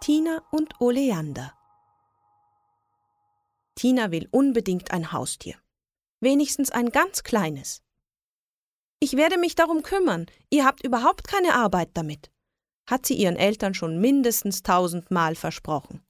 Tina 0.00 0.42
und 0.50 0.80
Oleander 0.80 1.54
Tina 3.80 4.10
will 4.10 4.28
unbedingt 4.30 4.90
ein 4.90 5.12
Haustier. 5.12 5.56
Wenigstens 6.20 6.70
ein 6.70 6.90
ganz 6.90 7.22
kleines. 7.22 7.82
Ich 8.98 9.16
werde 9.16 9.38
mich 9.38 9.54
darum 9.54 9.82
kümmern. 9.82 10.26
Ihr 10.50 10.66
habt 10.66 10.84
überhaupt 10.84 11.26
keine 11.26 11.54
Arbeit 11.54 11.90
damit, 11.94 12.30
hat 12.86 13.06
sie 13.06 13.14
ihren 13.14 13.36
Eltern 13.36 13.72
schon 13.72 14.00
mindestens 14.00 14.62
tausendmal 14.62 15.34
versprochen. 15.34 16.02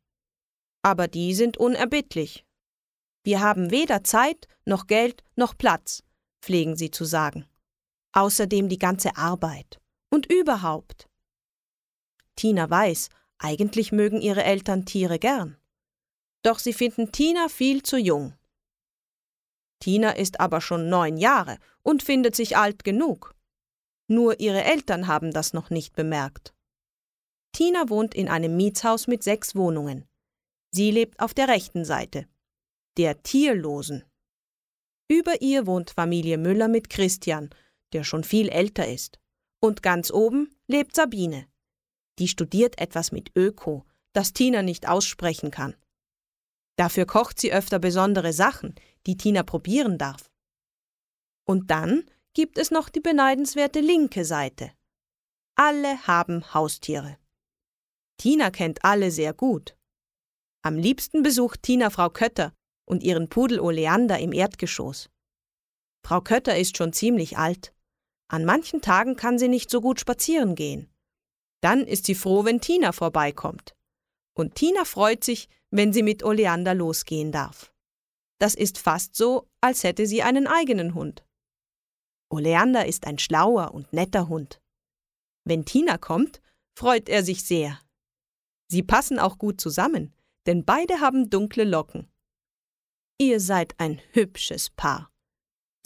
Aber 0.82 1.06
die 1.06 1.34
sind 1.34 1.58
unerbittlich. 1.58 2.44
Wir 3.22 3.40
haben 3.40 3.70
weder 3.70 4.02
Zeit, 4.02 4.48
noch 4.64 4.86
Geld, 4.86 5.22
noch 5.36 5.56
Platz, 5.56 6.02
pflegen 6.40 6.76
sie 6.76 6.90
zu 6.90 7.04
sagen. 7.04 7.46
Außerdem 8.12 8.68
die 8.68 8.78
ganze 8.78 9.16
Arbeit. 9.16 9.80
Und 10.10 10.26
überhaupt. 10.26 11.08
Tina 12.36 12.68
weiß, 12.68 13.08
eigentlich 13.38 13.92
mögen 13.92 14.20
ihre 14.20 14.42
Eltern 14.44 14.84
Tiere 14.84 15.18
gern. 15.18 15.56
Doch 16.42 16.58
sie 16.58 16.72
finden 16.72 17.12
Tina 17.12 17.48
viel 17.48 17.82
zu 17.82 17.96
jung. 17.96 18.34
Tina 19.78 20.10
ist 20.10 20.40
aber 20.40 20.60
schon 20.60 20.88
neun 20.88 21.16
Jahre 21.16 21.58
und 21.82 22.02
findet 22.02 22.36
sich 22.36 22.56
alt 22.56 22.84
genug. 22.84 23.34
Nur 24.08 24.40
ihre 24.40 24.64
Eltern 24.64 25.06
haben 25.06 25.32
das 25.32 25.52
noch 25.52 25.70
nicht 25.70 25.94
bemerkt. 25.94 26.54
Tina 27.52 27.88
wohnt 27.88 28.14
in 28.14 28.28
einem 28.28 28.56
Mietshaus 28.56 29.06
mit 29.06 29.22
sechs 29.22 29.54
Wohnungen. 29.54 30.06
Sie 30.70 30.90
lebt 30.90 31.20
auf 31.20 31.34
der 31.34 31.48
rechten 31.48 31.84
Seite, 31.84 32.26
der 32.96 33.22
Tierlosen. 33.22 34.04
Über 35.10 35.42
ihr 35.42 35.66
wohnt 35.66 35.90
Familie 35.90 36.38
Müller 36.38 36.68
mit 36.68 36.88
Christian, 36.88 37.50
der 37.92 38.04
schon 38.04 38.22
viel 38.22 38.48
älter 38.48 38.86
ist. 38.86 39.18
Und 39.60 39.82
ganz 39.82 40.12
oben 40.12 40.54
lebt 40.68 40.94
Sabine. 40.94 41.48
Die 42.20 42.28
studiert 42.28 42.80
etwas 42.80 43.10
mit 43.10 43.36
Öko, 43.36 43.84
das 44.12 44.32
Tina 44.32 44.62
nicht 44.62 44.88
aussprechen 44.88 45.50
kann. 45.50 45.74
Dafür 46.76 47.06
kocht 47.06 47.40
sie 47.40 47.52
öfter 47.52 47.80
besondere 47.80 48.32
Sachen, 48.32 48.76
die 49.08 49.16
Tina 49.16 49.42
probieren 49.42 49.98
darf. 49.98 50.30
Und 51.44 51.72
dann 51.72 52.08
gibt 52.32 52.56
es 52.56 52.70
noch 52.70 52.88
die 52.88 53.00
beneidenswerte 53.00 53.80
linke 53.80 54.24
Seite. 54.24 54.70
Alle 55.56 56.06
haben 56.06 56.54
Haustiere. 56.54 57.18
Tina 58.16 58.52
kennt 58.52 58.84
alle 58.84 59.10
sehr 59.10 59.34
gut. 59.34 59.76
Am 60.62 60.76
liebsten 60.76 61.24
besucht 61.24 61.64
Tina 61.64 61.90
Frau 61.90 62.10
Kötter 62.10 62.54
und 62.90 63.04
ihren 63.04 63.28
Pudel 63.28 63.60
Oleander 63.60 64.18
im 64.18 64.32
Erdgeschoss. 64.32 65.10
Frau 66.04 66.20
Kötter 66.20 66.58
ist 66.58 66.76
schon 66.76 66.92
ziemlich 66.92 67.38
alt. 67.38 67.72
An 68.26 68.44
manchen 68.44 68.80
Tagen 68.80 69.14
kann 69.14 69.38
sie 69.38 69.46
nicht 69.46 69.70
so 69.70 69.80
gut 69.80 70.00
spazieren 70.00 70.56
gehen. 70.56 70.90
Dann 71.60 71.86
ist 71.86 72.06
sie 72.06 72.16
froh, 72.16 72.44
wenn 72.44 72.60
Tina 72.60 72.90
vorbeikommt. 72.90 73.76
Und 74.34 74.56
Tina 74.56 74.84
freut 74.84 75.22
sich, 75.22 75.48
wenn 75.70 75.92
sie 75.92 76.02
mit 76.02 76.24
Oleander 76.24 76.74
losgehen 76.74 77.30
darf. 77.30 77.72
Das 78.40 78.56
ist 78.56 78.76
fast 78.78 79.14
so, 79.14 79.46
als 79.60 79.84
hätte 79.84 80.06
sie 80.06 80.22
einen 80.24 80.48
eigenen 80.48 80.94
Hund. 80.94 81.24
Oleander 82.28 82.86
ist 82.86 83.06
ein 83.06 83.18
schlauer 83.18 83.72
und 83.72 83.92
netter 83.92 84.28
Hund. 84.28 84.60
Wenn 85.44 85.64
Tina 85.64 85.96
kommt, 85.96 86.40
freut 86.76 87.08
er 87.08 87.22
sich 87.22 87.44
sehr. 87.44 87.78
Sie 88.68 88.82
passen 88.82 89.20
auch 89.20 89.38
gut 89.38 89.60
zusammen, 89.60 90.12
denn 90.46 90.64
beide 90.64 90.98
haben 91.00 91.30
dunkle 91.30 91.64
Locken. 91.64 92.10
Ihr 93.20 93.38
seid 93.38 93.78
ein 93.78 94.00
hübsches 94.12 94.70
Paar, 94.70 95.12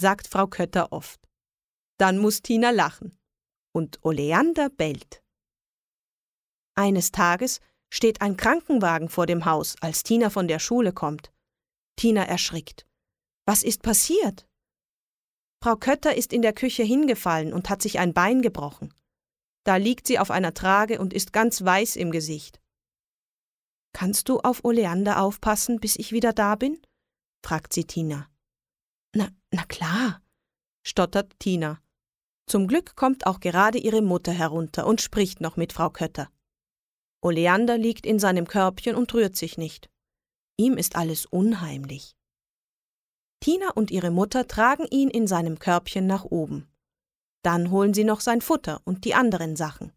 sagt 0.01 0.29
Frau 0.29 0.47
Kötter 0.47 0.93
oft. 0.93 1.19
Dann 1.99 2.19
muss 2.19 2.43
Tina 2.43 2.71
lachen. 2.71 3.19
Und 3.75 4.05
Oleander 4.05 4.71
bellt. 4.71 5.21
Eines 6.77 7.11
Tages 7.11 7.59
steht 7.93 8.21
ein 8.21 8.37
Krankenwagen 8.37 9.09
vor 9.09 9.27
dem 9.27 9.47
Haus, 9.47 9.75
als 9.81 10.05
Tina 10.05 10.31
von 10.31 10.47
der 10.47 10.61
Schule 10.61 10.93
kommt. 10.93 11.33
Tina 11.97 12.23
erschrickt. 12.23 12.87
Was 13.47 13.65
ist 13.65 13.83
passiert? 13.83 14.47
Frau 15.61 15.75
Kötter 15.75 16.15
ist 16.15 16.33
in 16.33 16.43
der 16.43 16.53
Küche 16.53 16.85
hingefallen 16.85 17.53
und 17.53 17.69
hat 17.69 17.83
sich 17.83 17.99
ein 17.99 18.15
Bein 18.15 18.43
gebrochen. 18.43 18.95
Da 19.65 19.75
liegt 19.75 20.07
sie 20.07 20.21
auf 20.21 20.31
einer 20.31 20.55
Trage 20.55 21.01
und 21.01 21.13
ist 21.13 21.33
ganz 21.33 21.65
weiß 21.65 21.97
im 21.97 22.13
Gesicht. 22.13 22.61
Kannst 23.93 24.29
du 24.29 24.39
auf 24.39 24.65
Oleander 24.65 25.21
aufpassen, 25.21 25.81
bis 25.81 25.97
ich 25.97 26.13
wieder 26.13 26.33
da 26.33 26.55
bin? 26.55 26.81
Fragt 27.45 27.73
sie 27.75 27.85
Tina. 27.85 28.29
Na, 29.15 29.29
na 29.51 29.65
klar, 29.65 30.23
stottert 30.83 31.39
Tina. 31.39 31.81
Zum 32.47 32.67
Glück 32.67 32.97
kommt 32.97 33.27
auch 33.27 33.41
gerade 33.41 33.79
ihre 33.79 34.03
Mutter 34.03 34.33
herunter 34.33 34.87
und 34.87 35.01
spricht 35.01 35.41
noch 35.41 35.57
mit 35.57 35.73
Frau 35.73 35.91
Kötter. 35.91 36.31
Oleander 37.23 37.79
liegt 37.79 38.07
in 38.07 38.19
seinem 38.19 38.47
Körbchen 38.47 38.97
und 38.97 39.13
rührt 39.15 39.37
sich 39.37 39.57
nicht. 39.57 39.91
Ihm 40.57 40.77
ist 40.77 40.97
alles 40.97 41.27
unheimlich. 41.27 42.17
Tina 43.41 43.71
und 43.71 43.91
ihre 43.91 44.11
Mutter 44.11 44.47
tragen 44.47 44.87
ihn 44.91 45.11
in 45.11 45.27
seinem 45.27 45.59
Körbchen 45.59 46.07
nach 46.07 46.25
oben. 46.25 46.69
Dann 47.43 47.71
holen 47.71 47.93
sie 47.93 48.05
noch 48.05 48.21
sein 48.21 48.41
Futter 48.41 48.81
und 48.85 49.05
die 49.05 49.15
anderen 49.15 49.57
Sachen. 49.57 49.93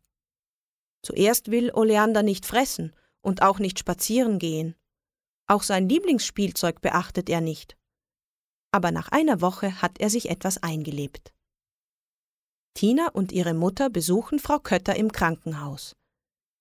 Zuerst 1.01 1.49
will 1.49 1.71
Oleander 1.73 2.23
nicht 2.23 2.45
fressen 2.45 2.93
und 3.21 3.41
auch 3.41 3.59
nicht 3.59 3.79
spazieren 3.79 4.39
gehen. 4.39 4.75
Auch 5.47 5.63
sein 5.63 5.87
Lieblingsspielzeug 5.87 6.81
beachtet 6.81 7.29
er 7.29 7.41
nicht. 7.41 7.77
Aber 8.71 8.91
nach 8.91 9.09
einer 9.09 9.41
Woche 9.41 9.81
hat 9.81 9.99
er 9.99 10.09
sich 10.09 10.29
etwas 10.29 10.61
eingelebt. 10.61 11.33
Tina 12.73 13.07
und 13.09 13.31
ihre 13.31 13.53
Mutter 13.53 13.89
besuchen 13.89 14.39
Frau 14.39 14.59
Kötter 14.59 14.95
im 14.95 15.11
Krankenhaus. 15.11 15.95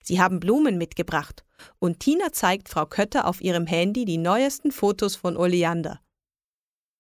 Sie 0.03 0.21
haben 0.21 0.39
Blumen 0.39 0.79
mitgebracht 0.79 1.45
und 1.79 2.01
Tina 2.01 2.33
zeigt 2.33 2.69
Frau 2.69 2.87
Kötter 2.87 3.27
auf 3.27 3.41
ihrem 3.41 3.67
Handy 3.67 4.05
die 4.05 4.19
neuesten 4.19 4.71
Fotos 4.71 5.17
von 5.17 5.37
Oleander. 5.37 6.01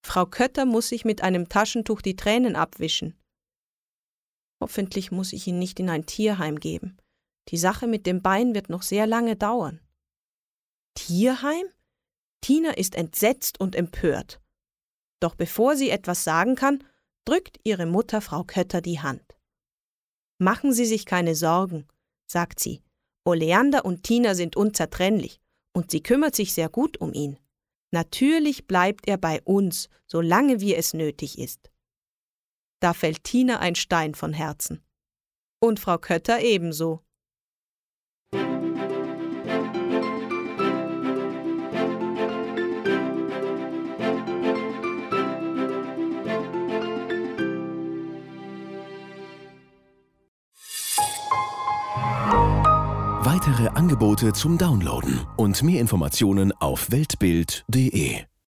Frau 0.04 0.26
Kötter 0.26 0.66
muss 0.66 0.88
sich 0.88 1.04
mit 1.04 1.22
einem 1.22 1.48
Taschentuch 1.48 2.02
die 2.02 2.16
Tränen 2.16 2.56
abwischen. 2.56 3.16
Hoffentlich 4.60 5.12
muss 5.12 5.32
ich 5.32 5.46
ihn 5.46 5.58
nicht 5.58 5.78
in 5.78 5.88
ein 5.88 6.06
Tierheim 6.06 6.58
geben. 6.58 6.96
Die 7.48 7.58
Sache 7.58 7.86
mit 7.86 8.06
dem 8.06 8.22
Bein 8.22 8.54
wird 8.54 8.70
noch 8.70 8.82
sehr 8.82 9.06
lange 9.06 9.36
dauern. 9.36 9.80
Tierheim? 10.94 11.66
Tina 12.46 12.70
ist 12.70 12.94
entsetzt 12.94 13.58
und 13.58 13.74
empört. 13.74 14.40
Doch 15.18 15.34
bevor 15.34 15.74
sie 15.74 15.90
etwas 15.90 16.22
sagen 16.22 16.54
kann, 16.54 16.84
drückt 17.24 17.58
ihre 17.64 17.86
Mutter 17.86 18.20
Frau 18.20 18.44
Kötter 18.44 18.80
die 18.80 19.00
Hand. 19.00 19.36
Machen 20.38 20.72
Sie 20.72 20.84
sich 20.84 21.06
keine 21.06 21.34
Sorgen, 21.34 21.88
sagt 22.30 22.60
sie. 22.60 22.84
Oleander 23.24 23.84
und 23.84 24.04
Tina 24.04 24.36
sind 24.36 24.54
unzertrennlich 24.54 25.40
und 25.72 25.90
sie 25.90 26.04
kümmert 26.04 26.36
sich 26.36 26.52
sehr 26.52 26.68
gut 26.68 26.98
um 26.98 27.12
ihn. 27.12 27.36
Natürlich 27.90 28.68
bleibt 28.68 29.08
er 29.08 29.18
bei 29.18 29.42
uns, 29.42 29.88
solange 30.06 30.60
wie 30.60 30.76
es 30.76 30.94
nötig 30.94 31.40
ist. 31.40 31.72
Da 32.78 32.94
fällt 32.94 33.24
Tina 33.24 33.58
ein 33.58 33.74
Stein 33.74 34.14
von 34.14 34.32
Herzen. 34.32 34.84
Und 35.58 35.80
Frau 35.80 35.98
Kötter 35.98 36.38
ebenso. 36.38 37.02
Weitere 53.26 53.66
Angebote 53.70 54.34
zum 54.34 54.56
Downloaden 54.56 55.26
und 55.36 55.60
mehr 55.64 55.80
Informationen 55.80 56.52
auf 56.60 56.92
weltbild.de 56.92 58.20